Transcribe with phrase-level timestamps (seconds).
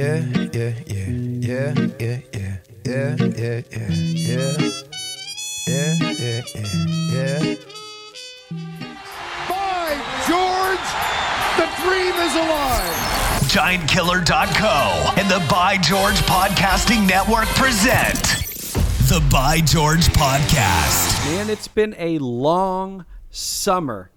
[0.00, 0.24] Yeah,
[0.54, 4.56] yeah, yeah, yeah, yeah, yeah, yeah, yeah, yeah, yeah.
[5.68, 6.64] Yeah, yeah, yeah,
[7.12, 7.54] yeah.
[9.46, 10.88] By George,
[11.58, 12.96] the dream is alive.
[13.52, 18.22] GiantKiller.co and the By George Podcasting Network present
[19.10, 21.26] the By George Podcast.
[21.26, 24.09] Man, it's been a long summer.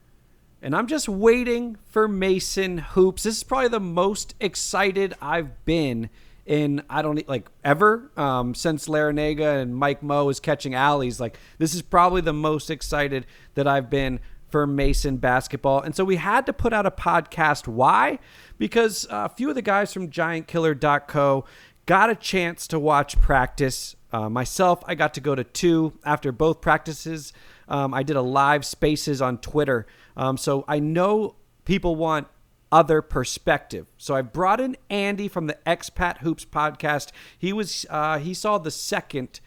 [0.64, 3.24] And I'm just waiting for Mason Hoops.
[3.24, 6.10] This is probably the most excited I've been
[6.46, 11.20] in I don't like ever um, since Larrañaga and Mike Mo is catching alleys.
[11.20, 15.82] Like this is probably the most excited that I've been for Mason basketball.
[15.82, 17.68] And so we had to put out a podcast.
[17.68, 18.20] Why?
[18.58, 21.44] Because a few of the guys from GiantKiller.co
[21.86, 23.98] got a chance to watch practice.
[24.14, 27.34] Uh, myself, I got to go to two after both practices.
[27.68, 29.88] Um, I did a live spaces on Twitter.
[30.16, 31.36] Um, so I know
[31.66, 32.28] people want
[32.72, 33.86] other perspective.
[33.98, 37.12] So I brought in Andy from the Expat Hoops podcast.
[37.38, 39.40] He was uh, he saw the second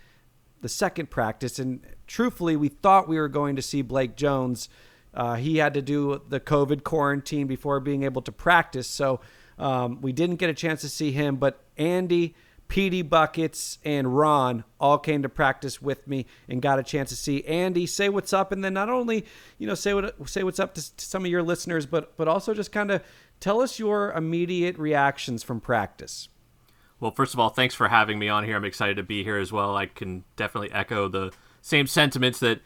[0.62, 4.68] the second practice, and truthfully, we thought we were going to see Blake Jones.
[5.12, 9.20] Uh, he had to do the COVID quarantine before being able to practice, so
[9.58, 11.36] um, we didn't get a chance to see him.
[11.36, 12.34] But Andy
[12.68, 17.16] Petey Buckets and Ron all came to practice with me and got a chance to
[17.16, 19.24] see Andy say what's up, and then not only
[19.58, 22.28] you know say what say what's up to, to some of your listeners, but but
[22.28, 23.02] also just kind of
[23.40, 26.28] tell us your immediate reactions from practice.
[26.98, 28.56] Well, first of all, thanks for having me on here.
[28.56, 29.76] I'm excited to be here as well.
[29.76, 32.60] I can definitely echo the same sentiments that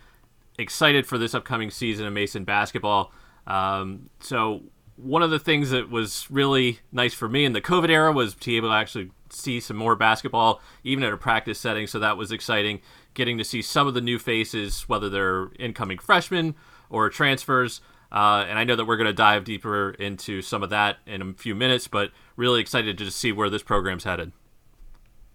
[0.56, 3.12] excited for this upcoming season of Mason basketball.
[3.46, 4.62] Um, so
[4.96, 8.34] one of the things that was really nice for me in the COVID era was
[8.34, 11.86] to be able to actually see some more basketball, even at a practice setting.
[11.86, 12.81] So that was exciting.
[13.14, 16.55] Getting to see some of the new faces, whether they're incoming freshmen
[16.89, 17.81] or transfers.
[18.12, 21.23] Uh, and I know that we're going to dive deeper into some of that in
[21.23, 24.33] a few minutes, but really excited to see where this program's headed.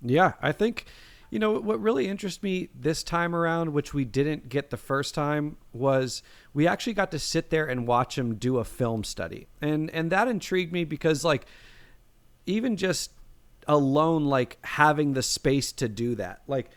[0.02, 0.86] Yeah, I think,
[1.30, 5.16] you know, what really interests me this time around, which we didn't get the first
[5.16, 6.22] time, was
[6.54, 9.48] we actually got to sit there and watch him do a film study.
[9.62, 11.46] And and that intrigued me because like
[12.46, 13.12] even just
[13.68, 16.42] alone like having the space to do that.
[16.48, 16.70] Like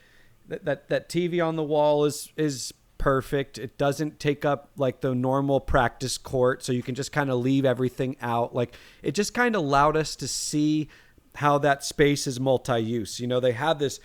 [0.48, 3.58] that that, that TV on the wall is is perfect.
[3.58, 7.38] It doesn't take up like the normal practice court, so you can just kind of
[7.38, 8.54] leave everything out.
[8.54, 10.88] Like it just kind of allowed us to see
[11.36, 13.20] how that space is multi-use.
[13.20, 14.00] You know, they have this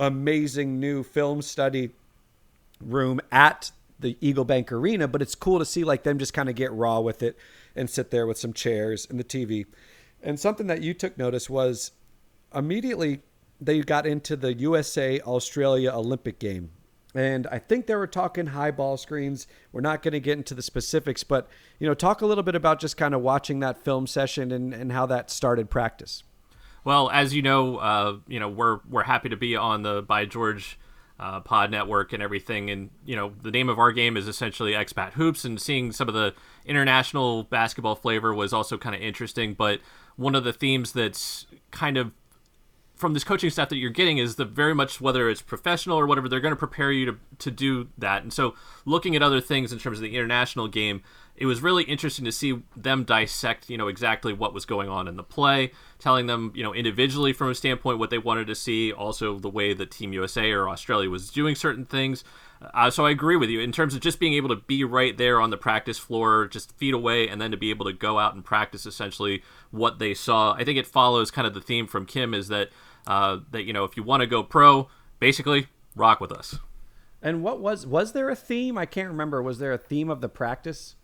[0.00, 1.90] amazing new film study
[2.80, 6.48] room at the Eagle Bank Arena, but it's cool to see like them just kind
[6.48, 7.36] of get raw with it
[7.76, 9.66] and sit there with some chairs and the TV.
[10.22, 11.92] And something that you took notice was
[12.54, 13.22] immediately
[13.60, 16.70] they got into the USA Australia Olympic game.
[17.14, 19.46] And I think they were talking high ball screens.
[19.70, 22.54] We're not going to get into the specifics, but you know, talk a little bit
[22.54, 26.22] about just kind of watching that film session and, and how that started practice.
[26.84, 30.24] Well, as you know, uh, you know we're we're happy to be on the by
[30.24, 30.78] George
[31.20, 34.72] uh, Pod Network and everything, and you know the name of our game is essentially
[34.72, 36.34] Expat Hoops, and seeing some of the
[36.64, 39.54] international basketball flavor was also kind of interesting.
[39.54, 39.80] But
[40.16, 42.12] one of the themes that's kind of
[42.94, 46.06] from this coaching staff that you're getting is the very much whether it's professional or
[46.06, 48.22] whatever they're going to prepare you to, to do that.
[48.22, 51.02] And so looking at other things in terms of the international game
[51.42, 55.08] it was really interesting to see them dissect you know exactly what was going on
[55.08, 58.54] in the play telling them you know individually from a standpoint what they wanted to
[58.54, 62.22] see also the way that team usa or australia was doing certain things
[62.74, 65.16] uh, so I agree with you in terms of just being able to be right
[65.16, 68.20] there on the practice floor, just feet away, and then to be able to go
[68.20, 69.42] out and practice essentially
[69.72, 70.52] what they saw.
[70.52, 72.70] I think it follows kind of the theme from Kim is that
[73.06, 74.88] uh, that you know if you want to go pro,
[75.18, 75.66] basically
[75.96, 76.58] rock with us.
[77.20, 78.78] And what was was there a theme?
[78.78, 79.42] I can't remember.
[79.42, 80.96] Was there a theme of the practice?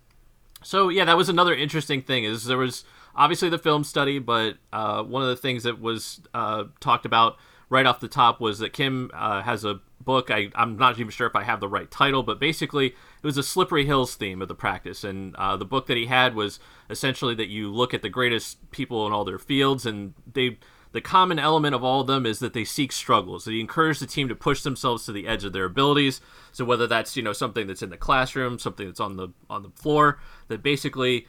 [0.63, 2.25] So yeah, that was another interesting thing.
[2.25, 6.21] Is there was obviously the film study, but uh, one of the things that was
[6.35, 7.37] uh, talked about
[7.71, 10.31] right off the top was that Kim uh, has a book.
[10.31, 13.37] I, I'm not even sure if I have the right title, but basically it was
[13.37, 15.05] a Slippery Hills theme of the practice.
[15.05, 18.71] And uh, the book that he had was essentially that you look at the greatest
[18.71, 20.59] people in all their fields, and they
[20.93, 23.45] the common element of all of them is that they seek struggles.
[23.45, 26.21] They encourage the team to push themselves to the edge of their abilities.
[26.53, 29.63] So whether that's you know something that's in the classroom, something that's on the on
[29.63, 30.19] the floor,
[30.49, 31.27] that basically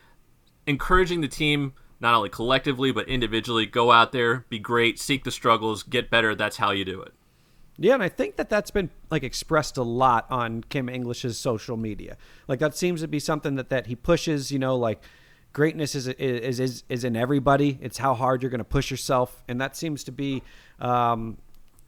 [0.66, 5.32] encouraging the team not only collectively but individually go out there, be great, seek the
[5.32, 6.34] struggles, get better.
[6.34, 7.14] That's how you do it.
[7.82, 11.78] Yeah, and I think that that's been like expressed a lot on Kim English's social
[11.78, 12.18] media.
[12.48, 14.52] Like that seems to be something that that he pushes.
[14.52, 15.02] You know, like
[15.54, 17.78] greatness is is is is in everybody.
[17.82, 20.44] It's how hard you're going to push yourself, and that seems to be.
[20.80, 21.38] Um,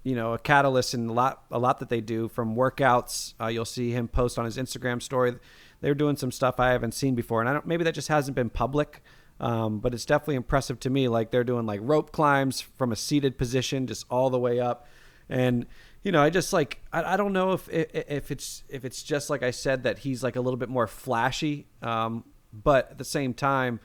[0.03, 3.35] you know, a catalyst in a lot, a lot that they do from workouts.
[3.39, 5.35] Uh, you'll see him post on his Instagram story.
[5.79, 7.67] They're doing some stuff I haven't seen before, and I don't.
[7.67, 9.03] Maybe that just hasn't been public
[9.41, 11.07] Um, but it's definitely impressive to me.
[11.07, 14.87] Like they're doing like rope climbs from a seated position, just all the way up,
[15.29, 15.65] and
[16.03, 19.31] you know, I just like I, I don't know if if it's if it's just
[19.31, 23.05] like I said that he's like a little bit more flashy, um, but at the
[23.05, 23.79] same time,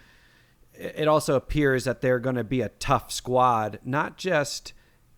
[0.74, 4.72] it also appears that they're going to be a tough squad, not just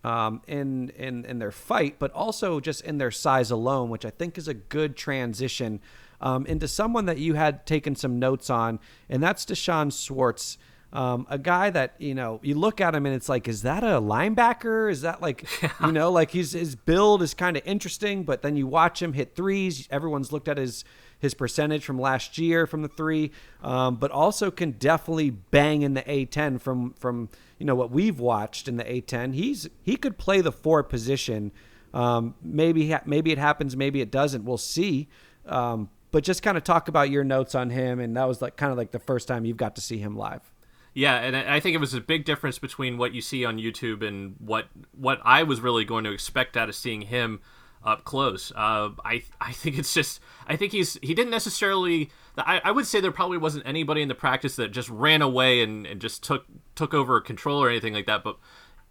[0.05, 4.11] um, in in in their fight, but also just in their size alone, which I
[4.11, 5.81] think is a good transition
[6.21, 8.79] um, into someone that you had taken some notes on,
[9.09, 10.59] and that's D'Shawn Schwartz.
[10.91, 13.85] Um, a guy that you know you look at him and it's like is that
[13.85, 15.47] a linebacker is that like
[15.85, 19.12] you know like he's his build is kind of interesting but then you watch him
[19.12, 20.85] hit threes everyone's looked at his
[21.19, 23.31] his percentage from last year from the three
[23.62, 27.29] um, but also can definitely bang in the a10 from from
[27.59, 31.53] you know what we've watched in the a10 he's he could play the four position.
[31.94, 34.44] Um, maybe maybe it happens maybe it doesn't.
[34.44, 35.09] We'll see.
[35.47, 38.56] Um, but just kind of talk about your notes on him and that was like
[38.56, 40.53] kind of like the first time you've got to see him live.
[40.94, 44.06] Yeah, and I think it was a big difference between what you see on YouTube
[44.06, 47.41] and what what I was really going to expect out of seeing him
[47.85, 48.53] up close.
[48.55, 52.11] Uh, I I think it's just I think he's he didn't necessarily.
[52.37, 55.61] I, I would say there probably wasn't anybody in the practice that just ran away
[55.61, 58.23] and, and just took took over control or anything like that.
[58.23, 58.39] But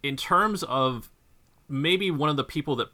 [0.04, 1.10] in terms of
[1.70, 2.90] maybe one of the people that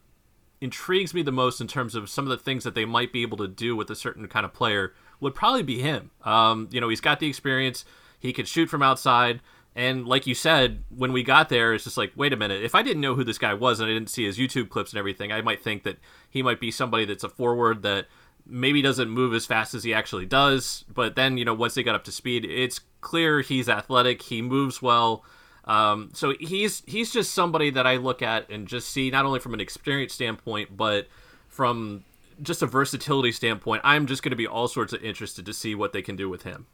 [0.62, 3.22] intrigues me the most in terms of some of the things that they might be
[3.22, 6.12] able to do with a certain kind of player would probably be him.
[6.24, 7.84] Um, you know, he's got the experience
[8.20, 9.42] he could shoot from outside.
[9.76, 12.64] And like you said, when we got there, it's just like, wait a minute.
[12.64, 14.92] If I didn't know who this guy was and I didn't see his YouTube clips
[14.92, 15.98] and everything, I might think that
[16.30, 18.06] he might be somebody that's a forward that
[18.46, 20.86] maybe doesn't move as fast as he actually does.
[20.94, 24.22] But then, you know, once they got up to speed, it's clear he's athletic.
[24.22, 25.24] He moves well.
[25.66, 29.40] Um, so he's he's just somebody that I look at and just see not only
[29.40, 31.08] from an experience standpoint, but
[31.48, 32.04] from
[32.42, 33.82] just a versatility standpoint.
[33.86, 36.30] I'm just going to be all sorts of interested to see what they can do
[36.30, 36.68] with him.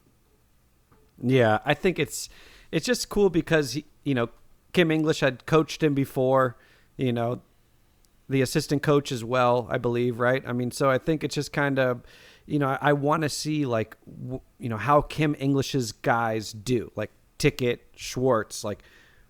[1.22, 2.30] Yeah, I think it's
[2.72, 4.30] it's just cool because you know
[4.74, 6.56] Kim English had coached him before,
[6.98, 7.42] you know,
[8.28, 10.44] the assistant coach as well, I believe, right?
[10.46, 12.04] I mean, so I think it's just kind of,
[12.46, 16.54] you know, I, I want to see like, w- you know, how Kim English's guys
[16.54, 18.84] do, like Ticket, Schwartz, like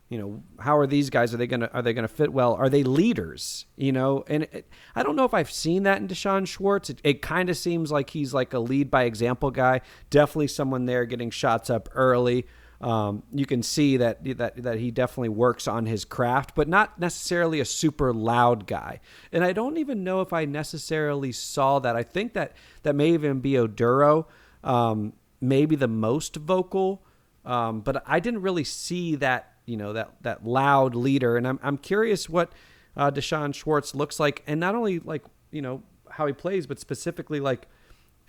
[0.09, 2.55] you know how are these guys are they gonna are they gonna fit well?
[2.55, 4.23] Are they leaders you know?
[4.27, 6.89] And it, i don't know if i've seen that in D'Shawn Schwartz.
[6.89, 9.81] It, it kind of seems like he's like a lead by example guy.
[10.09, 12.47] Definitely someone there getting shots up early
[12.81, 16.97] um, you can see that that that he definitely works on his craft, but not
[16.97, 19.01] necessarily a super loud guy.
[19.33, 21.97] And I don't even know if I necessarily saw that.
[21.97, 22.53] I think that
[22.83, 24.27] that may even be Oduro,
[24.63, 27.03] um, maybe the most vocal,
[27.43, 31.35] um, but I didn't really see that you know that that loud leader.
[31.35, 32.53] And I'm I'm curious what
[32.95, 36.79] uh, D'Shawn Schwartz looks like, and not only like you know how he plays, but
[36.79, 37.67] specifically like.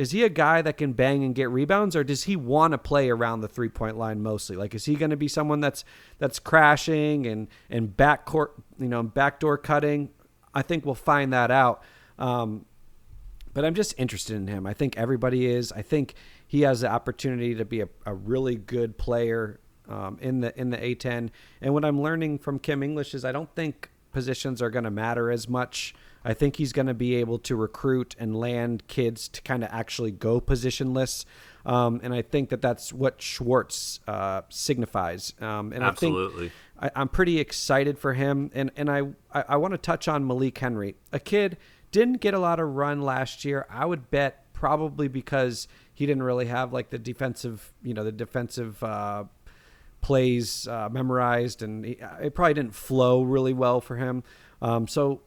[0.01, 2.79] Is he a guy that can bang and get rebounds, or does he want to
[2.79, 4.57] play around the three point line mostly?
[4.57, 5.85] Like, is he going to be someone that's
[6.19, 10.09] that's crashing and and backcourt, you know, backdoor cutting?
[10.55, 11.83] I think we'll find that out.
[12.19, 12.65] Um,
[13.53, 14.67] but I'm just interested in him.
[14.67, 15.71] I think everybody is.
[15.71, 16.15] I think
[16.47, 20.71] he has the opportunity to be a, a really good player um, in the in
[20.71, 21.29] the A10.
[21.61, 24.91] And what I'm learning from Kim English is I don't think positions are going to
[24.91, 25.95] matter as much.
[26.25, 29.71] I think he's going to be able to recruit and land kids to kind of
[29.73, 31.25] actually go positionless.
[31.65, 35.35] Um, and I think that that's what Schwartz uh, signifies.
[35.41, 36.53] Um, and Absolutely.
[36.79, 38.51] I think I, am pretty excited for him.
[38.55, 41.57] And, and I, I, I want to touch on Malik Henry, a kid
[41.93, 43.67] didn't get a lot of run last year.
[43.69, 48.13] I would bet probably because he didn't really have like the defensive, you know, the
[48.13, 49.25] defensive uh,
[50.01, 54.23] plays uh, memorized, and he, it probably didn't flow really well for him.
[54.63, 55.23] Um, so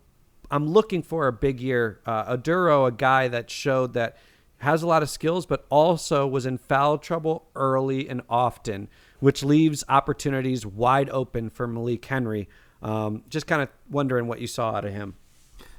[0.54, 2.00] I'm looking for a big year.
[2.06, 4.18] Uh, Oduro, a guy that showed that
[4.60, 8.88] has a lot of skills, but also was in foul trouble early and often,
[9.20, 12.48] which leaves opportunities wide open for Malik Henry.
[12.84, 15.16] Um, just kind of wondering what you saw out of him.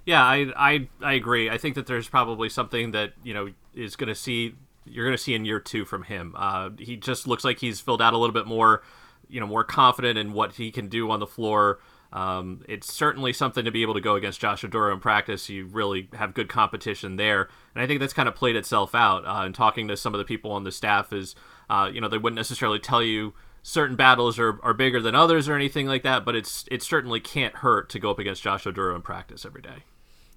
[0.06, 1.48] Yeah, I, I I agree.
[1.48, 5.16] I think that there's probably something that you know is going to see you're going
[5.16, 6.34] to see in year two from him.
[6.36, 8.82] Uh, he just looks like he's filled out a little bit more,
[9.28, 11.78] you know, more confident in what he can do on the floor.
[12.14, 15.48] Um, it's certainly something to be able to go against Josh Oduro in practice.
[15.48, 19.26] You really have good competition there, and I think that's kind of played itself out.
[19.26, 21.34] Uh, and talking to some of the people on the staff is,
[21.68, 25.48] uh, you know, they wouldn't necessarily tell you certain battles are, are bigger than others
[25.48, 28.64] or anything like that, but it's it certainly can't hurt to go up against Josh
[28.64, 29.82] Oduro in practice every day.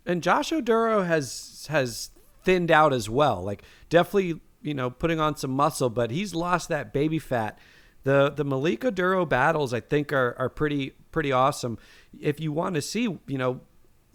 [0.03, 2.09] And Josh Oduro has has
[2.43, 3.43] thinned out as well.
[3.43, 7.59] Like definitely, you know, putting on some muscle, but he's lost that baby fat.
[8.07, 11.77] The the Malik Oduro battles I think are are pretty pretty awesome.
[12.17, 13.59] If you want to see, you know,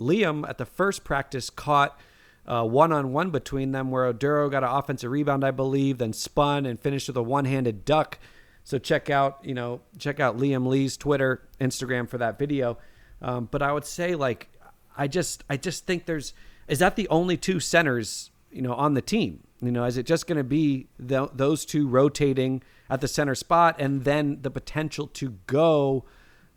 [0.01, 2.01] Liam at the first practice caught
[2.47, 6.65] one on one between them where Oduro got an offensive rebound, I believe, then spun
[6.65, 8.19] and finished with a one handed duck.
[8.65, 12.79] So check out, you know, check out Liam Lee's Twitter, Instagram for that video.
[13.21, 14.49] Um, but I would say like,
[14.97, 16.33] I just, I just think there's,
[16.67, 19.43] is that the only two centers, you know, on the team?
[19.61, 23.35] You know, is it just going to be the, those two rotating at the center
[23.35, 26.05] spot, and then the potential to go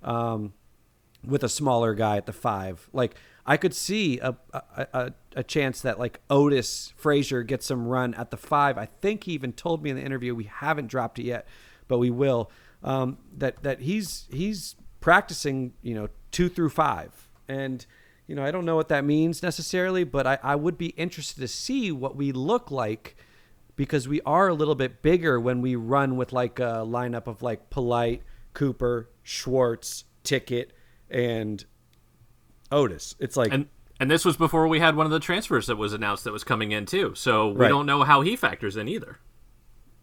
[0.03, 0.51] um,
[1.23, 2.89] with a smaller guy at the five?
[2.91, 3.15] Like,
[3.45, 8.31] I could see a, a, a, chance that like Otis Frazier gets some run at
[8.31, 8.77] the five.
[8.77, 11.47] I think he even told me in the interview we haven't dropped it yet,
[11.87, 12.51] but we will.
[12.83, 17.85] Um, that that he's he's practicing, you know, two through five, and
[18.27, 21.39] you know I don't know what that means necessarily, but I, I would be interested
[21.39, 23.15] to see what we look like
[23.75, 27.41] because we are a little bit bigger when we run with like a lineup of
[27.41, 30.71] like Polite, Cooper, Schwartz, Ticket,
[31.09, 31.65] and
[32.71, 33.15] Otis.
[33.19, 33.67] It's like and
[33.99, 36.43] and this was before we had one of the transfers that was announced that was
[36.43, 37.13] coming in too.
[37.15, 37.69] So we Right.
[37.69, 39.19] don't know how he factors in either.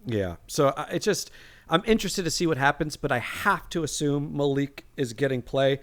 [0.07, 0.37] Yeah.
[0.47, 1.31] So uh, it's just
[1.69, 5.81] I'm interested to see what happens, but I have to assume Malik is getting play.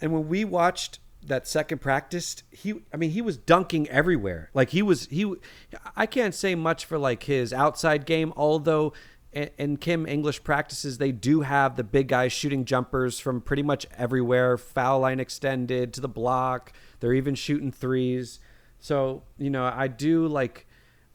[0.00, 4.50] And when we watched that second practice, he I mean he was dunking everywhere.
[4.54, 5.34] Like he was he
[5.96, 8.92] I can't say much for like his outside game, although
[9.32, 13.86] in- Kim English practices they do have the big guys shooting jumpers from pretty much
[13.96, 16.72] everywhere, foul line extended to the block.
[17.00, 18.40] They're even shooting threes.
[18.80, 20.66] So, you know, I do like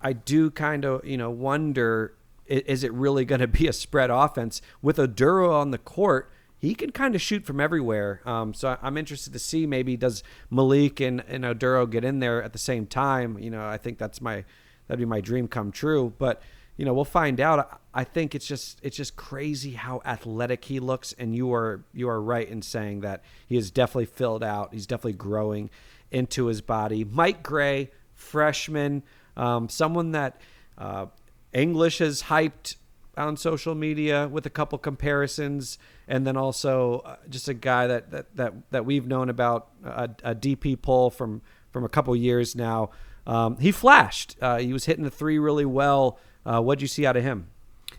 [0.02, 2.16] I do kind of, you know, wonder
[2.48, 6.32] is it really going to be a spread offense with Oduro on the court?
[6.65, 8.22] He can kind of shoot from everywhere.
[8.25, 12.41] Um, so I'm interested to see maybe does Malik and, and Oduro get in there
[12.41, 13.38] at the same time?
[13.39, 14.43] You know, I think that's my
[14.88, 16.13] that'd be my dream come true.
[16.17, 16.41] But
[16.77, 17.81] you know, we'll find out.
[17.93, 22.10] I think it's just it's just crazy how athletic he looks, and you are you
[22.10, 24.74] are right in saying that he is definitely filled out.
[24.74, 25.69] He's definitely growing
[26.12, 27.03] into his body.
[27.03, 29.03] Mike Gray, freshman,
[29.38, 30.41] um, someone that
[30.77, 31.07] uh,
[31.53, 32.75] English has hyped
[33.17, 38.12] on social media with a couple comparisons, and then also uh, just a guy that
[38.12, 41.41] that that, that we've known about a, a DP pull from
[41.72, 42.89] from a couple years now.
[43.27, 44.38] Um, he flashed.
[44.41, 46.19] Uh, he was hitting the three really well.
[46.45, 47.48] Uh, what'd you see out of him?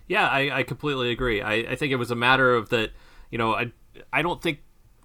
[0.06, 1.42] Yeah, I, I completely agree.
[1.42, 2.92] I, I think it was a matter of that.
[3.30, 3.72] You know, I
[4.12, 4.60] I don't think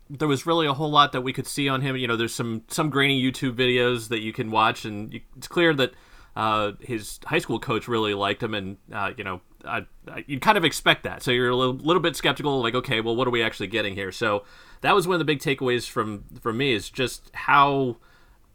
[0.09, 1.95] there was really a whole lot that we could see on him.
[1.95, 5.47] You know, there's some some grainy YouTube videos that you can watch, and you, it's
[5.47, 5.93] clear that
[6.35, 10.39] uh, his high school coach really liked him, and uh, you know, I, I, you
[10.39, 11.23] kind of expect that.
[11.23, 13.95] So you're a little, little bit skeptical, like, okay, well, what are we actually getting
[13.95, 14.11] here?
[14.11, 14.43] So
[14.81, 17.97] that was one of the big takeaways from from me is just how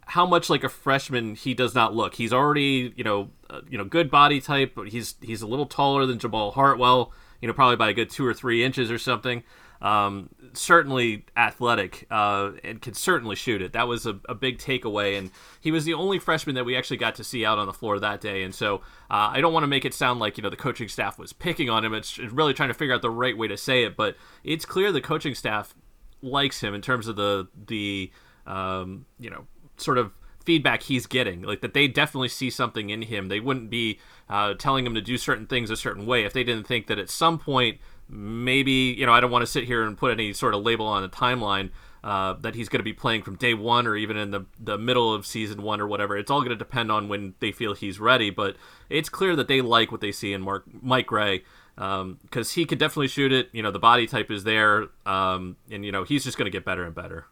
[0.06, 2.14] how much like a freshman he does not look.
[2.14, 5.66] He's already, you know, uh, you know, good body type, but he's he's a little
[5.66, 8.98] taller than Jamal Hartwell, you know, probably by a good two or three inches or
[8.98, 9.42] something.
[9.82, 13.74] Um, certainly athletic uh, and can certainly shoot it.
[13.74, 15.30] That was a, a big takeaway, and
[15.60, 17.98] he was the only freshman that we actually got to see out on the floor
[18.00, 18.42] that day.
[18.42, 18.76] And so
[19.10, 21.32] uh, I don't want to make it sound like you know the coaching staff was
[21.32, 21.92] picking on him.
[21.92, 24.92] It's really trying to figure out the right way to say it, but it's clear
[24.92, 25.74] the coaching staff
[26.22, 28.10] likes him in terms of the the
[28.46, 30.12] um, you know sort of
[30.44, 34.54] feedback he's getting like that they definitely see something in him they wouldn't be uh,
[34.54, 37.10] telling him to do certain things a certain way if they didn't think that at
[37.10, 40.54] some point maybe you know i don't want to sit here and put any sort
[40.54, 41.70] of label on the timeline
[42.06, 44.78] uh, that he's going to be playing from day one or even in the, the
[44.78, 46.16] middle of season one or whatever.
[46.16, 48.56] It's all going to depend on when they feel he's ready but
[48.88, 51.42] it's clear that they like what they see in Mark, mike gray
[51.74, 53.48] because um, he could definitely shoot it.
[53.52, 56.50] You know the body type is there um, and you know he's just going to
[56.50, 57.26] get better and better.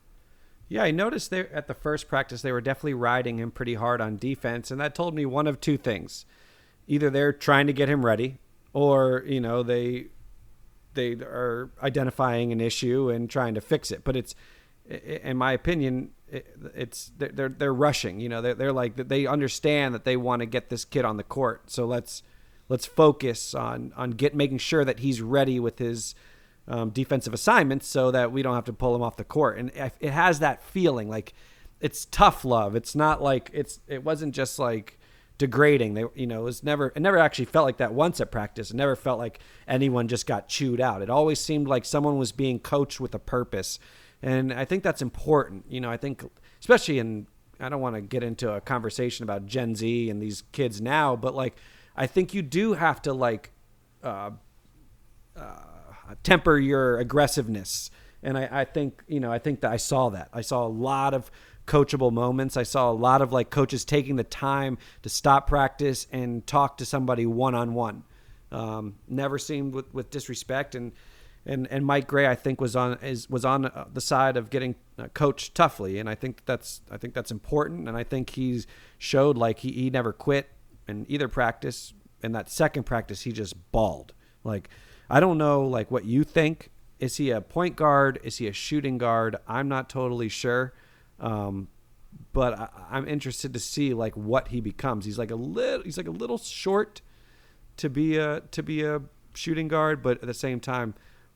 [0.68, 4.00] Yeah, I noticed there at the first practice they were definitely riding him pretty hard
[4.00, 6.26] on defense, and that told me one of two things:
[6.86, 8.38] either they're trying to get him ready,
[8.72, 10.08] or you know they
[10.94, 14.04] they are identifying an issue and trying to fix it.
[14.04, 14.34] But it's,
[14.88, 16.10] in my opinion,
[16.74, 18.20] it's they're they're, rushing.
[18.20, 21.16] You know, they're, they're like they understand that they want to get this kid on
[21.16, 21.70] the court.
[21.70, 22.22] So let's
[22.68, 26.14] let's focus on on get making sure that he's ready with his
[26.66, 29.58] um, defensive assignments so that we don't have to pull him off the court.
[29.58, 29.70] And
[30.00, 31.34] it has that feeling like
[31.80, 32.74] it's tough love.
[32.74, 34.98] It's not like it's it wasn't just like
[35.38, 35.94] degrading.
[35.94, 38.70] They you know it was never it never actually felt like that once at practice.
[38.70, 41.02] It never felt like anyone just got chewed out.
[41.02, 43.78] It always seemed like someone was being coached with a purpose.
[44.22, 45.64] And I think that's important.
[45.68, 46.24] You know, I think
[46.60, 47.26] especially in
[47.60, 51.16] I don't want to get into a conversation about Gen Z and these kids now,
[51.16, 51.56] but like
[51.96, 53.52] I think you do have to like
[54.02, 54.30] uh,
[56.22, 57.90] temper your aggressiveness.
[58.22, 60.28] And I, I think, you know, I think that I saw that.
[60.32, 61.30] I saw a lot of
[61.66, 62.56] coachable moments.
[62.56, 66.78] I saw a lot of like coaches taking the time to stop practice and talk
[66.78, 68.04] to somebody one on one.
[69.09, 70.75] Never seemed with, with disrespect.
[70.75, 70.92] And,
[71.47, 74.49] and, and Mike Gray, I think, was on is was on uh, the side of
[74.50, 78.30] getting uh, coached toughly, and I think that's I think that's important, and I think
[78.30, 78.66] he's
[78.97, 80.50] showed like he, he never quit
[80.88, 81.92] in either practice.
[82.23, 84.14] In that second practice, he just balled.
[84.42, 84.71] Like
[85.11, 86.71] I don't know like what you think.
[86.99, 88.18] Is he a point guard?
[88.23, 89.37] Is he a shooting guard?
[89.47, 90.73] I'm not totally sure.
[91.21, 91.68] Um,
[92.33, 95.04] but I, I'm interested to see like what he becomes.
[95.04, 97.00] He's like a little he's like a little short
[97.78, 99.02] to be a to be a
[99.35, 100.94] shooting guard, but at the same time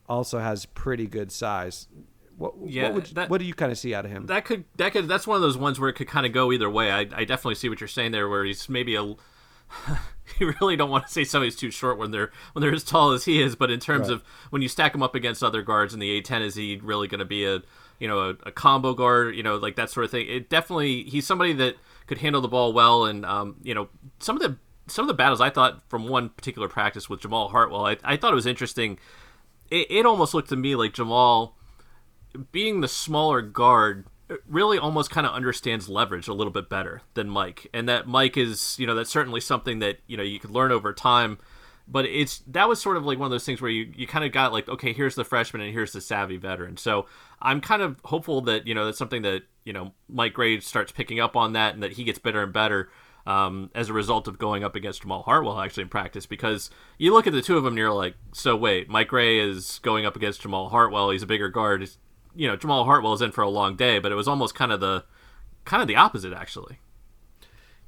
[0.08, 1.88] also has pretty good size.
[2.36, 4.26] What, Yeah, what, would, that- what do you kind of see out of him?
[4.26, 6.52] that could that could that's one of those ones where it could kind of go
[6.52, 6.90] either way.
[6.92, 9.02] I, I definitely see what you're saying there, where he's maybe a.
[10.38, 13.10] you really don't want to say somebody's too short when they're when they're as tall
[13.12, 14.14] as he is, but in terms Right.
[14.14, 17.08] of when you stack him up against other guards in the A10, is he really
[17.08, 17.62] going to be a
[17.98, 19.34] you know a, a combo guard?
[19.34, 20.26] You know, like that sort of thing.
[20.28, 21.76] It definitely he's somebody that
[22.06, 23.88] could handle the ball well, and um, you know
[24.18, 27.48] some of the some of the battles I thought from one particular practice with Jamal
[27.48, 28.98] Hartwell, I, I thought it was interesting.
[29.70, 31.56] It, it almost looked to me like Jamal
[32.52, 34.06] being the smaller guard
[34.46, 37.66] really almost kind of understands leverage a little bit better than Mike.
[37.72, 40.72] And that Mike is, you know, that's certainly something that, you know, you could learn
[40.72, 41.38] over time.
[41.90, 44.24] But it's that was sort of like one of those things where you, you kind
[44.24, 46.76] of got like, okay, here's the freshman and here's the savvy veteran.
[46.76, 47.06] So
[47.40, 50.92] I'm kind of hopeful that, you know, that's something that, you know, Mike Gray starts
[50.92, 52.90] picking up on that and that he gets better and better
[53.26, 57.12] um, as a result of going up against Jamal Hartwell actually in practice because you
[57.14, 60.04] look at the two of them and you're like, so wait, Mike Gray is going
[60.04, 61.08] up against Jamal Hartwell.
[61.10, 61.82] He's a bigger guard.
[61.82, 61.98] It's-
[62.36, 64.70] you know, Jamal Hartwell is in for a long day, but it was almost kind
[64.70, 65.04] of the
[65.64, 66.78] kind of the opposite actually.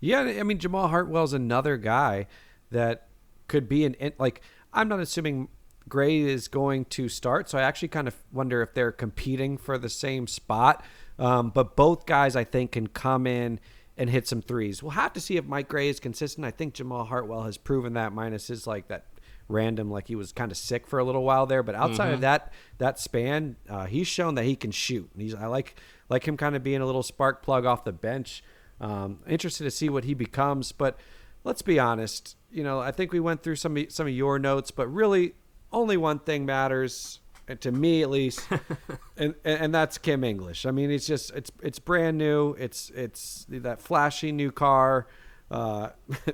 [0.00, 2.26] Yeah, I mean Jamal Hartwell's another guy
[2.70, 3.06] that
[3.50, 4.40] could be an in- like
[4.72, 5.48] I'm not assuming
[5.88, 9.76] Gray is going to start, so I actually kind of wonder if they're competing for
[9.76, 10.84] the same spot.
[11.18, 13.58] Um, but both guys, I think, can come in
[13.98, 14.82] and hit some threes.
[14.82, 16.46] We'll have to see if Mike Gray is consistent.
[16.46, 19.06] I think Jamal Hartwell has proven that, minus his like that
[19.48, 21.64] random, like he was kind of sick for a little while there.
[21.64, 25.10] But outside of that that span, uh, he's shown that he can shoot.
[25.18, 25.74] He's I like
[26.08, 28.44] like him kind of being a little spark plug off the bench.
[28.80, 30.98] Um, interested to see what he becomes, but
[31.44, 32.36] let's be honest.
[32.50, 35.34] You know, I think we went through some of, some of your notes, but really,
[35.72, 37.20] only one thing matters,
[37.60, 38.46] to me at least,
[39.16, 40.66] and, and and that's Kim English.
[40.66, 42.54] I mean, it's just it's it's brand new.
[42.58, 45.06] It's it's that flashy new car.
[45.50, 45.90] Uh,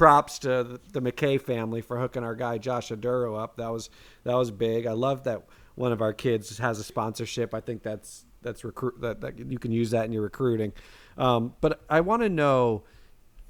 [0.00, 3.58] props to the, the McKay family for hooking our guy Josh Oduro up.
[3.58, 3.90] That was
[4.24, 4.86] that was big.
[4.86, 7.52] I love that one of our kids has a sponsorship.
[7.52, 10.72] I think that's that's recruit that, that you can use that in your recruiting.
[11.18, 12.84] Um, but I want to know,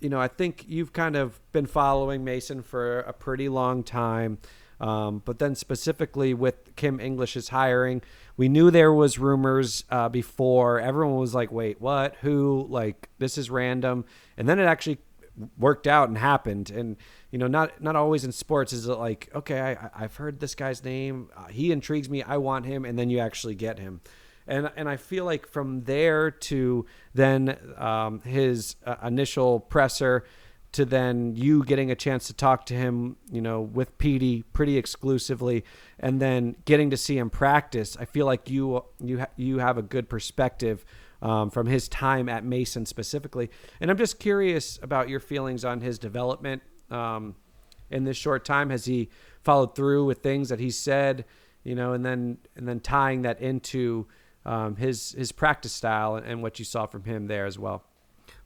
[0.01, 4.39] you know, I think you've kind of been following Mason for a pretty long time.
[4.81, 8.01] Um, but then specifically with Kim English's hiring,
[8.39, 10.81] we knew there was rumors uh, before.
[10.81, 12.17] Everyone was like, "Wait, what?
[12.23, 12.67] Who?
[12.69, 14.07] Like this is random."
[14.39, 14.99] And then it actually
[15.59, 16.71] worked out and happened.
[16.71, 16.97] And
[17.31, 20.55] you know, not not always in sports is it like, okay, I, I've heard this
[20.55, 21.29] guy's name.
[21.37, 22.23] Uh, he intrigues me.
[22.23, 24.01] I want him, and then you actually get him.
[24.51, 26.85] And and I feel like from there to
[27.15, 30.25] then um, his uh, initial presser
[30.73, 34.77] to then you getting a chance to talk to him, you know, with Petey pretty
[34.77, 35.65] exclusively,
[35.99, 37.97] and then getting to see him practice.
[37.99, 40.85] I feel like you you ha- you have a good perspective
[41.23, 45.81] um, from his time at Mason specifically, and I'm just curious about your feelings on
[45.81, 47.37] his development um,
[47.91, 48.71] in this short time.
[48.71, 49.11] Has he
[49.43, 51.25] followed through with things that he said,
[51.65, 54.07] you know, and then and then tying that into
[54.45, 57.85] um, his his practice style and, and what you saw from him there as well.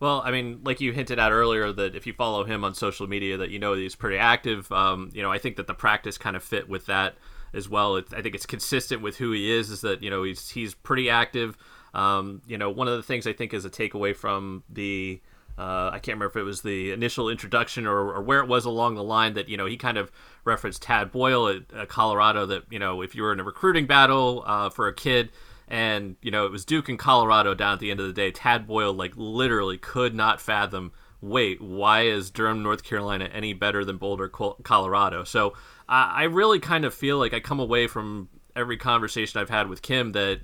[0.01, 3.07] Well, I mean, like you hinted at earlier, that if you follow him on social
[3.07, 4.71] media, that you know he's pretty active.
[4.73, 7.15] Um, you know, I think that the practice kind of fit with that
[7.53, 7.97] as well.
[7.97, 9.71] It, I think it's consistent with who he is.
[9.71, 11.57] Is that you know he's he's pretty active.
[11.95, 15.21] Um, you know, one of the things I think is a takeaway from the
[15.57, 18.65] uh, I can't remember if it was the initial introduction or, or where it was
[18.65, 20.11] along the line that you know he kind of
[20.45, 22.45] referenced Tad Boyle at, at Colorado.
[22.47, 25.31] That you know if you were in a recruiting battle uh, for a kid
[25.69, 28.31] and you know it was Duke and Colorado down at the end of the day.
[28.31, 30.93] Tad Boyle like literally could not fathom.
[31.21, 35.25] Wait, why is Durham, North Carolina, any better than Boulder, Colorado?
[35.25, 35.55] So
[35.89, 39.83] I really kind of feel like I come away from every conversation I've had with
[39.83, 40.41] Kim that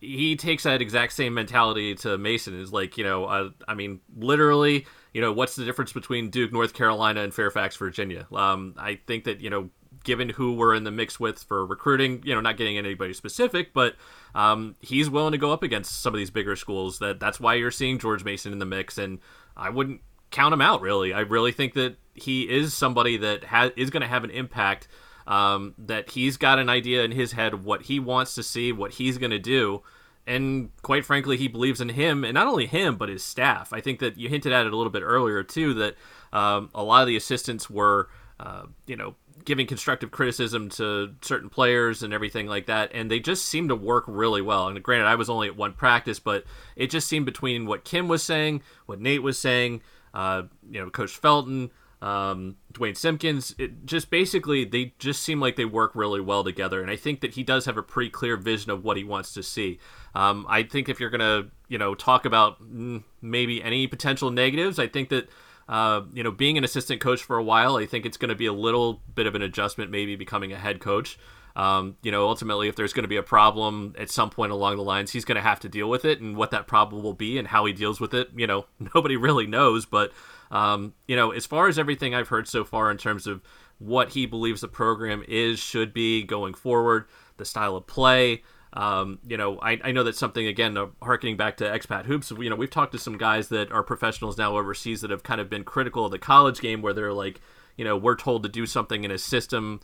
[0.00, 2.58] he takes that exact same mentality to Mason.
[2.58, 6.74] Is like, you know, I mean, literally, you know, what's the difference between Duke, North
[6.74, 8.26] Carolina, and Fairfax, Virginia?
[8.32, 9.70] Um, I think that you know,
[10.06, 13.74] given who we're in the mix with for recruiting, you know, not getting anybody specific,
[13.74, 13.94] but
[14.34, 17.00] um, he's willing to go up against some of these bigger schools.
[17.00, 19.18] That that's why you're seeing George Mason in the mix, and
[19.54, 20.80] I wouldn't count him out.
[20.80, 24.30] Really, I really think that he is somebody that has is going to have an
[24.30, 24.88] impact.
[25.26, 28.70] Um, that he's got an idea in his head of what he wants to see,
[28.70, 29.82] what he's going to do,
[30.26, 33.72] and quite frankly, he believes in him, and not only him, but his staff.
[33.72, 35.74] I think that you hinted at it a little bit earlier too.
[35.74, 35.94] That
[36.32, 38.08] um, a lot of the assistants were,
[38.40, 39.14] uh, you know,
[39.46, 43.76] giving constructive criticism to certain players and everything like that, and they just seemed to
[43.76, 44.68] work really well.
[44.68, 46.44] And granted, I was only at one practice, but
[46.76, 49.80] it just seemed between what Kim was saying, what Nate was saying,
[50.12, 51.70] uh, you know, Coach Felton.
[52.02, 53.54] um, Duane Simpkins.
[53.58, 57.20] It just basically they just seem like they work really well together, and I think
[57.22, 59.78] that he does have a pretty clear vision of what he wants to see.
[60.14, 64.78] Um, I think if you're gonna you know talk about mm, maybe any potential negatives,
[64.78, 65.28] I think that.
[65.68, 68.36] Uh, you know, being an assistant coach for a while, I think it's going to
[68.36, 71.18] be a little bit of an adjustment, maybe becoming a head coach.
[71.56, 74.76] Um, you know, ultimately, if there's going to be a problem at some point along
[74.76, 77.14] the lines, he's going to have to deal with it, and what that problem will
[77.14, 79.86] be and how he deals with it, you know, nobody really knows.
[79.86, 80.12] But
[80.50, 83.42] um, you know, as far as everything I've heard so far in terms of
[83.78, 87.06] what he believes the program is, should be going forward,
[87.38, 88.42] the style of play.
[88.76, 92.30] Um, you know, I, I know that's something again, uh, harkening back to expat hoops.
[92.30, 95.40] You know, we've talked to some guys that are professionals now overseas that have kind
[95.40, 97.40] of been critical of the college game, where they're like,
[97.76, 99.80] you know, we're told to do something in a system.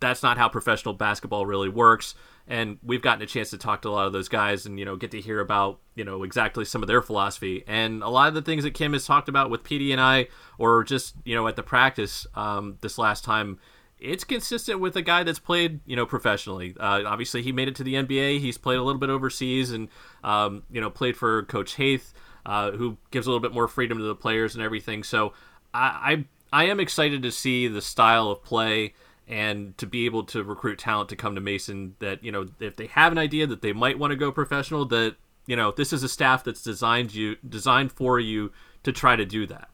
[0.00, 2.14] That's not how professional basketball really works
[2.48, 4.84] and we've gotten a chance to talk to a lot of those guys and you
[4.84, 8.28] know get to hear about you know exactly some of their philosophy and a lot
[8.28, 11.34] of the things that Kim has talked about with Petey and I or just you
[11.34, 13.58] know at the practice um, this last time
[14.00, 16.74] it's consistent with a guy that's played you know professionally.
[16.78, 19.88] Uh, obviously he made it to the NBA he's played a little bit overseas and
[20.24, 22.12] um, you know played for coach Haith
[22.46, 25.02] uh, who gives a little bit more freedom to the players and everything.
[25.02, 25.34] So
[25.74, 28.94] I, I I am excited to see the style of play
[29.28, 32.76] and to be able to recruit talent to come to Mason that you know if
[32.76, 35.92] they have an idea that they might want to go professional that you know this
[35.92, 38.50] is a staff that's designed you designed for you
[38.82, 39.68] to try to do that.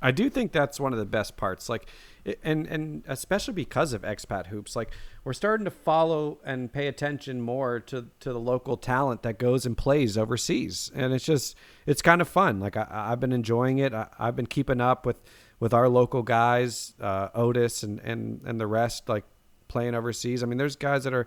[0.00, 1.88] I do think that's one of the best parts like
[2.42, 4.92] and and especially because of expat hoops like
[5.24, 9.66] we're starting to follow and pay attention more to to the local talent that goes
[9.66, 11.56] and plays overseas and it's just
[11.86, 15.06] it's kind of fun like I, i've been enjoying it I, i've been keeping up
[15.06, 15.20] with
[15.60, 19.24] with our local guys, uh, Otis and, and, and the rest, like
[19.66, 20.42] playing overseas.
[20.42, 21.26] I mean, there's guys that are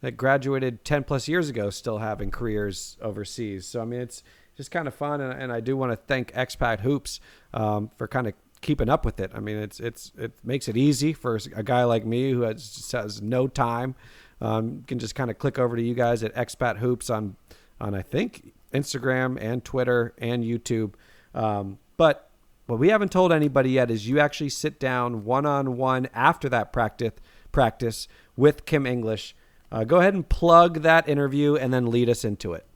[0.00, 3.66] that graduated 10 plus years ago still having careers overseas.
[3.66, 4.22] So, I mean, it's
[4.58, 5.22] just kind of fun.
[5.22, 7.20] And, and I do want to thank Expat Hoops
[7.54, 9.30] um, for kind of keeping up with it.
[9.34, 12.90] I mean, it's, it's, it makes it easy for a guy like me who has,
[12.92, 13.94] has no time.
[14.40, 17.36] Um, can just kind of click over to you guys at Expat Hoops on,
[17.80, 20.94] on I think Instagram and Twitter and YouTube.
[21.34, 22.30] Um, but
[22.66, 26.48] what we haven't told anybody yet is you actually sit down one on one after
[26.50, 27.14] that practice
[27.50, 29.34] practice with Kim English.
[29.72, 32.67] Uh, go ahead and plug that interview and then lead us into it.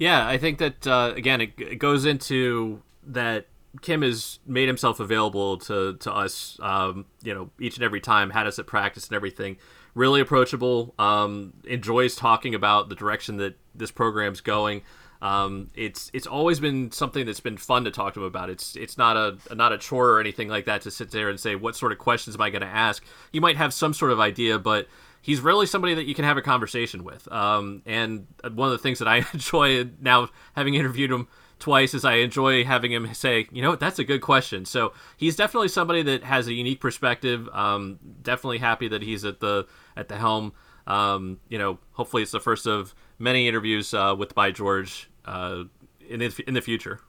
[0.00, 3.46] Yeah, I think that uh, again it, it, goes into that
[3.82, 6.58] Kim has made himself available to to us.
[6.62, 9.58] Um, you know, each and every time had us at practice and everything.
[9.94, 10.94] Really approachable.
[10.98, 14.82] Um, enjoys talking about the direction that this program's going.
[15.20, 18.48] Um, it's it's always been something that's been fun to talk to him about.
[18.48, 21.38] It's it's not a not a chore or anything like that to sit there and
[21.38, 23.04] say what sort of questions am I going to ask.
[23.32, 24.88] You might have some sort of idea, but
[25.22, 27.30] he's really somebody that you can have a conversation with.
[27.30, 31.28] Um, and one of the things that I enjoy now, having interviewed him
[31.58, 34.64] twice, is I enjoy having him say, you know that's a good question.
[34.64, 37.48] So he's definitely somebody that has a unique perspective.
[37.52, 40.52] Um, definitely happy that he's at the at the helm.
[40.86, 45.64] Um, you know, hopefully it's the first of many interviews uh, with By George uh,
[46.08, 47.00] in the, in the future.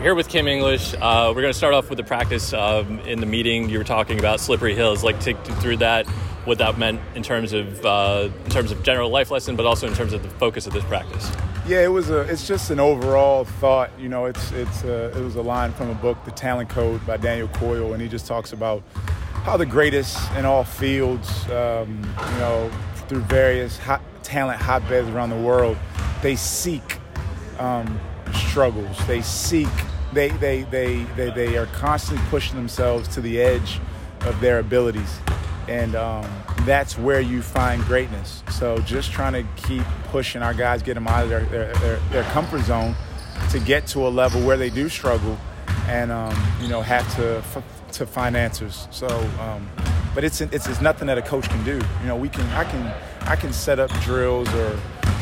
[0.00, 2.52] Here with Kim English, uh, we're going to start off with the practice.
[2.52, 5.02] Um, in the meeting, you were talking about slippery hills.
[5.02, 6.06] Like take through that,
[6.48, 9.86] what that meant in terms of uh, in terms of general life lesson, but also
[9.86, 11.30] in terms of the focus of this practice.
[11.66, 12.20] Yeah, it was a.
[12.22, 13.90] It's just an overall thought.
[13.98, 17.06] You know, it's it's a, it was a line from a book, The Talent Code
[17.06, 18.82] by Daniel Coyle, and he just talks about
[19.44, 22.70] how the greatest in all fields, um, you know,
[23.08, 25.76] through various hot talent hotbeds around the world
[26.22, 26.98] they seek
[27.58, 28.00] um,
[28.32, 28.96] struggles.
[29.06, 29.68] They seek.
[30.12, 33.78] They, they they they they are constantly pushing themselves to the edge
[34.22, 35.18] of their abilities,
[35.68, 36.26] and um,
[36.64, 38.42] that's where you find greatness.
[38.50, 41.96] So just trying to keep pushing our guys, get them out of their their, their,
[42.10, 42.94] their comfort zone,
[43.50, 45.38] to get to a level where they do struggle,
[45.86, 47.42] and um, you know have to
[47.92, 48.88] to find answers.
[48.90, 49.06] So,
[49.40, 49.68] um,
[50.14, 51.80] but it's, it's it's nothing that a coach can do.
[52.00, 54.78] You know, we can I can I can set up drills or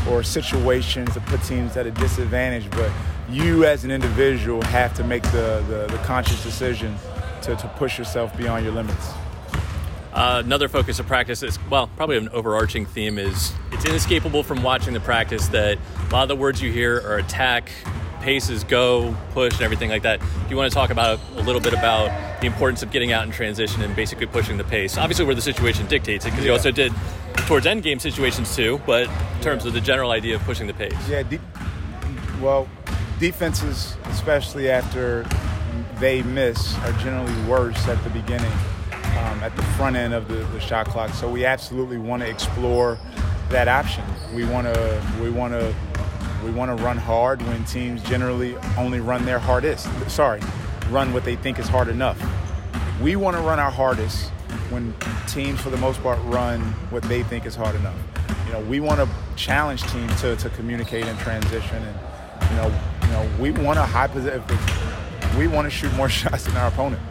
[0.09, 2.91] or situations to put teams at a disadvantage, but
[3.29, 6.95] you as an individual have to make the, the, the conscious decision
[7.43, 9.09] to, to push yourself beyond your limits.
[10.17, 14.63] Uh, another focus of practice is, well, probably an overarching theme is it's inescapable from
[14.63, 17.71] watching the practice that a lot of the words you hear are attack,
[18.23, 20.19] paces, go, push, and everything like that.
[20.21, 23.27] Do you want to talk about a little bit about the importance of getting out
[23.27, 24.97] in transition and basically pushing the pace?
[24.97, 26.47] Obviously, where the situation dictates it, because yeah.
[26.47, 26.95] you also did
[27.47, 30.73] towards end game situations too, but in terms of the general idea of pushing the
[30.73, 30.97] pace.
[31.11, 31.39] Yeah, de-
[32.41, 32.67] well,
[33.21, 35.27] defenses, especially after
[36.01, 38.53] they miss, are generally worse at the beginning,
[39.37, 41.11] um, at the front end of the, the shot clock.
[41.11, 42.99] So we absolutely want to explore
[43.51, 44.05] that option.
[44.35, 45.75] We want to we want to
[46.45, 49.89] we want to run hard when teams generally only run their hardest.
[50.11, 50.41] Sorry,
[50.91, 52.21] run what they think is hard enough.
[53.01, 54.31] We want to run our hardest
[54.71, 54.95] when
[55.29, 57.97] teams, for the most part, run what they think is hard enough.
[58.47, 62.81] You know, we want to challenge teams to, to communicate in transition, and you know,
[63.03, 64.43] you know, we want a high position.
[65.39, 67.03] We want to shoot more shots than our opponent.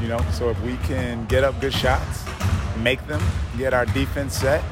[0.00, 2.24] You know, so if we can get up good shots,
[2.78, 3.20] make them,
[3.56, 4.62] get our defense set,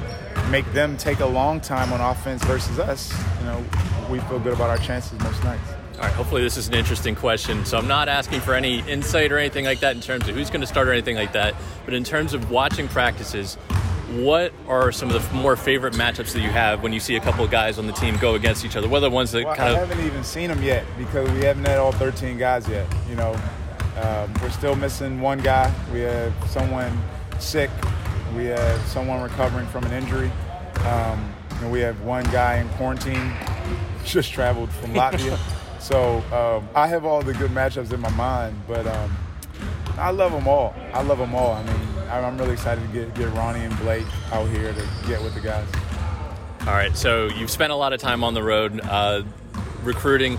[0.50, 3.64] make them take a long time on offense versus us, you know,
[4.08, 5.68] we feel good about our chances most nights.
[5.96, 7.64] All right, hopefully this is an interesting question.
[7.64, 10.50] So I'm not asking for any insight or anything like that in terms of who's
[10.50, 11.54] going to start or anything like that.
[11.86, 13.54] But in terms of watching practices,
[14.12, 17.20] what are some of the more favorite matchups that you have when you see a
[17.20, 18.88] couple of guys on the team go against each other?
[18.88, 19.88] What are the ones that well, kind I of?
[19.88, 22.86] haven't even seen them yet because we haven't had all 13 guys yet.
[23.08, 23.34] You know,
[23.96, 25.72] um, we're still missing one guy.
[25.92, 26.96] We have someone
[27.38, 27.70] sick.
[28.34, 30.30] We have someone recovering from an injury.
[30.84, 33.32] Um, and we have one guy in quarantine,
[34.04, 35.38] just traveled from Latvia.
[35.80, 39.16] so um, I have all the good matchups in my mind, but um,
[39.96, 40.74] I love them all.
[40.92, 41.54] I love them all.
[41.54, 45.22] I mean, I'm really excited to get, get Ronnie and Blake out here to get
[45.22, 45.66] with the guys.
[46.60, 49.22] All right, so you've spent a lot of time on the road uh,
[49.82, 50.38] recruiting.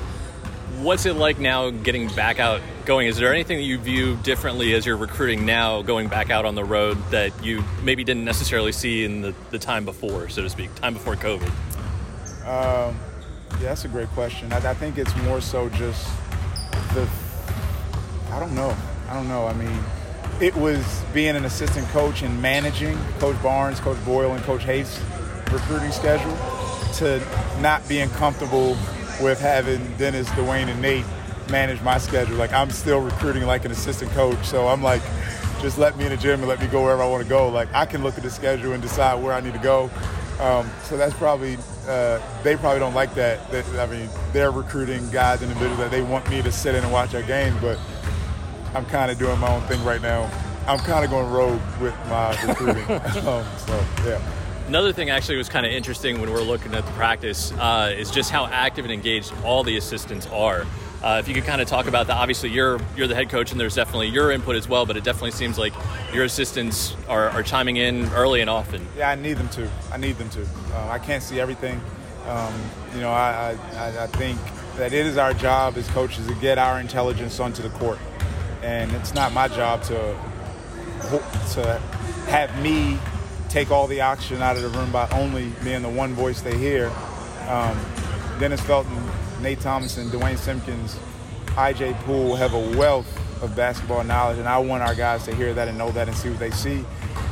[0.82, 3.08] What's it like now getting back out going?
[3.08, 6.56] Is there anything that you view differently as you're recruiting now going back out on
[6.56, 10.50] the road that you maybe didn't necessarily see in the, the time before, so to
[10.50, 11.50] speak, time before COVID?
[12.46, 12.96] Um,
[13.54, 14.54] yeah, that's a great question.
[14.54, 16.08] I, I think it's more so just
[16.94, 17.08] the,
[18.32, 18.76] I don't know.
[19.10, 19.48] I don't know.
[19.48, 19.80] I mean,
[20.40, 25.02] it was being an assistant coach and managing Coach Barnes, Coach Boyle, and Coach Haith's
[25.52, 26.38] recruiting schedule
[26.96, 27.22] to
[27.62, 28.78] not being comfortable
[29.22, 31.06] with having Dennis, Duane, and Nate
[31.50, 32.36] manage my schedule.
[32.36, 35.02] Like I'm still recruiting like an assistant coach, so I'm like,
[35.62, 37.50] just let me in the gym and let me go wherever I want to go.
[37.50, 39.90] Like I can look at the schedule and decide where I need to go.
[40.40, 43.50] Um, so that's probably uh, they probably don't like that.
[43.52, 43.66] that.
[43.78, 46.84] I mean, they're recruiting guys in the middle that they want me to sit in
[46.84, 47.80] and watch our games, but
[48.76, 50.30] I'm kind of doing my own thing right now.
[50.68, 52.84] I'm kind of going rogue with my recruiting.
[53.28, 54.22] um, so yeah.
[54.68, 57.94] Another thing actually was kind of interesting when we are looking at the practice uh,
[57.98, 60.66] is just how active and engaged all the assistants are.
[61.02, 63.52] Uh, if you could kind of talk about that, obviously you're you're the head coach
[63.52, 65.72] and there's definitely your input as well, but it definitely seems like
[66.14, 68.86] your assistants are, are chiming in early and often.
[68.98, 69.70] Yeah, I need them to.
[69.90, 70.44] I need them to.
[70.74, 71.80] Uh, I can't see everything.
[72.28, 72.54] Um,
[72.94, 74.38] you know, I, I, I think
[74.76, 78.00] that it is our job as coaches to get our intelligence onto the court,
[78.64, 80.20] and it's not my job to
[81.54, 81.82] to
[82.28, 83.00] have me
[83.50, 86.58] take all the oxygen out of the room by only being the one voice they
[86.58, 86.92] hear.
[87.48, 87.80] Um,
[88.40, 89.02] Dennis Felton,
[89.42, 90.98] Nate Thompson, Duane Simpkins,
[91.48, 93.08] IJ Poole have a wealth
[93.42, 96.18] of basketball knowledge, and I want our guys to hear that and know that and
[96.18, 96.84] see what they see.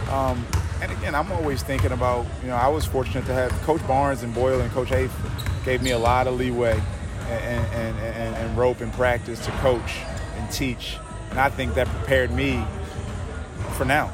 [0.10, 0.46] Um,
[0.82, 4.24] and again, I'm always thinking about, you know, I was fortunate to have Coach Barnes
[4.24, 5.14] and Boyle and Coach Haith
[5.64, 6.80] gave me a lot of leeway
[7.30, 10.00] and, and, and, and rope and practice to coach
[10.36, 10.98] and teach.
[11.32, 12.64] And I think that prepared me
[13.74, 14.12] for now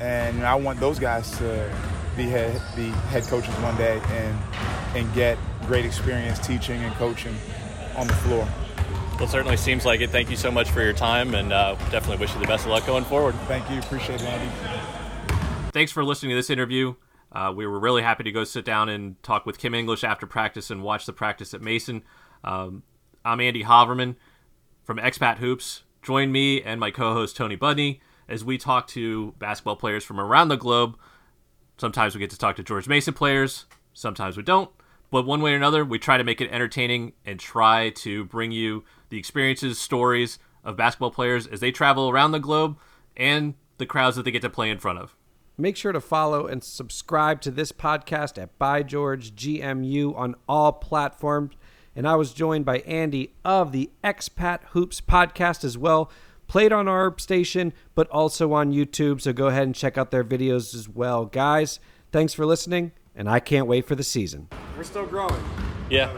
[0.00, 1.70] and I want those guys to
[2.16, 4.38] be head, be head coaches one day and
[4.94, 7.36] and get great experience teaching and coaching
[7.96, 8.48] on the floor.
[9.14, 10.10] Well, it certainly seems like it.
[10.10, 12.70] Thank you so much for your time, and uh, definitely wish you the best of
[12.70, 13.34] luck going forward.
[13.46, 14.50] Thank you, appreciate it, Andy.
[15.72, 16.94] Thanks for listening to this interview.
[17.30, 20.26] Uh, we were really happy to go sit down and talk with Kim English after
[20.26, 22.02] practice and watch the practice at Mason.
[22.42, 22.82] Um,
[23.24, 24.16] I'm Andy Haverman
[24.82, 25.84] from Expat Hoops.
[26.02, 30.48] Join me and my co-host Tony Budney as we talk to basketball players from around
[30.48, 30.96] the globe.
[31.76, 34.70] Sometimes we get to talk to George Mason players, sometimes we don't.
[35.10, 38.52] But one way or another, we try to make it entertaining and try to bring
[38.52, 42.78] you the experiences, stories of basketball players as they travel around the globe
[43.16, 45.16] and the crowds that they get to play in front of.
[45.58, 50.72] Make sure to follow and subscribe to this podcast at By George GMU on all
[50.72, 51.54] platforms.
[51.96, 56.10] And I was joined by Andy of the Expat Hoops podcast as well
[56.50, 59.20] played on our station, but also on YouTube.
[59.20, 61.24] So go ahead and check out their videos as well.
[61.24, 61.78] Guys,
[62.10, 64.48] thanks for listening, and I can't wait for the season.
[64.76, 65.40] We're still growing.
[65.88, 66.10] Yeah.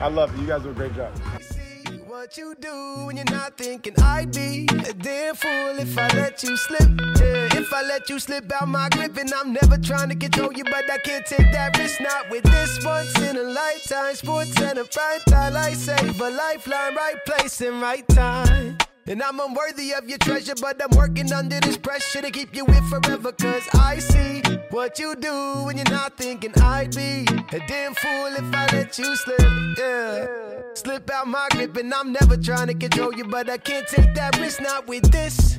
[0.00, 0.40] I love it.
[0.40, 1.12] You guys do a great job.
[1.40, 6.08] See what you do when you're not thinking I'd be a damn fool if I
[6.08, 6.90] let you slip.
[7.20, 10.52] Yeah, if I let you slip out my grip, and I'm never trying to control
[10.52, 12.00] you, but I can't take that risk.
[12.00, 14.16] Not with this once in a lifetime.
[14.16, 18.76] Sports and a prime time, I save a lifeline, right place and right time.
[19.08, 22.66] And I'm unworthy of your treasure, but I'm working under this pressure to keep you
[22.66, 23.32] with forever.
[23.32, 28.36] Cause I see what you do when you're not thinking I'd be a damn fool
[28.36, 29.40] if I let you slip.
[29.78, 30.26] Yeah.
[30.74, 34.14] Slip out my grip, and I'm never trying to control you, but I can't take
[34.14, 35.58] that risk, not with this.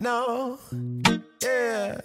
[0.00, 0.58] No.
[1.40, 2.00] Yeah.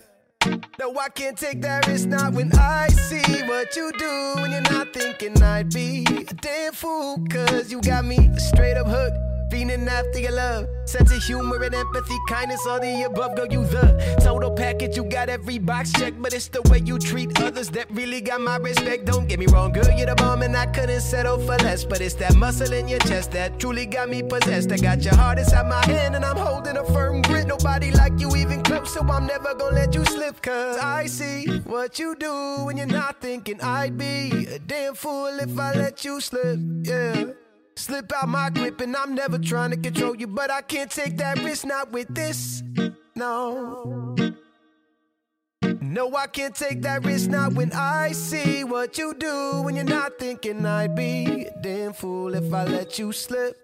[0.79, 4.62] No, I can't take that risk, not when I see what you do when you're
[4.62, 7.17] not thinking I'd be a damn fool.
[7.32, 10.68] Cause you got me straight up hooked Fiending after your love.
[10.86, 13.36] Sense of humor and empathy, kindness, all the above.
[13.36, 14.98] Girl, you the total package.
[14.98, 18.42] You got every box checked, but it's the way you treat others that really got
[18.42, 19.06] my respect.
[19.06, 21.86] Don't get me wrong, girl, you're the bomb, and I couldn't settle for less.
[21.86, 24.72] But it's that muscle in your chest that truly got me possessed.
[24.72, 27.46] I got your heart inside my hand, and I'm holding a firm grip.
[27.46, 30.42] Nobody like you even close, so I'm never gonna let you slip.
[30.42, 35.38] Cause I see what you do when you're not thinking I'd be a damn fool
[35.39, 36.58] if I let you slip.
[36.82, 37.42] Yeah.
[37.75, 41.17] Slip out my grip, and I'm never trying to control you, but I can't take
[41.17, 42.63] that risk, not with this.
[43.15, 44.15] No.
[45.81, 49.86] No, I can't take that risk not when I see what you do when you're
[49.86, 53.62] not thinking I'd be a damn fool if I let you slip.